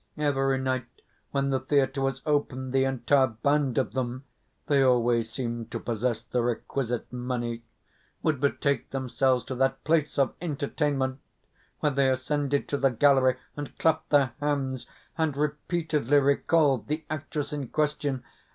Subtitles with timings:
[0.17, 0.85] Every night
[1.29, 4.23] when the theatre was open, the entire band of them
[4.65, 7.61] (they always seemed to possess the requisite money)
[8.23, 11.19] would betake themselves to that place of entertainment,
[11.81, 14.87] where they ascended to the gallery, and clapped their hands,
[15.19, 18.23] and repeatedly recalled the actress in question.